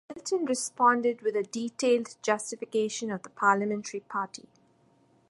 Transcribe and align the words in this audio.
Milton 0.09 0.45
responded 0.45 1.21
with 1.21 1.35
a 1.35 1.43
detailed 1.43 2.15
justification 2.23 3.11
of 3.11 3.21
the 3.21 3.29
parliamentary 3.29 3.99
party. 3.99 4.49